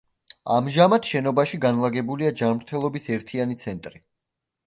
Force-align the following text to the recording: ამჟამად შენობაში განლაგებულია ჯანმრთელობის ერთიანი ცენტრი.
ამჟამად 0.53 1.09
შენობაში 1.09 1.59
განლაგებულია 1.65 2.33
ჯანმრთელობის 2.41 3.07
ერთიანი 3.17 3.61
ცენტრი. 3.65 4.01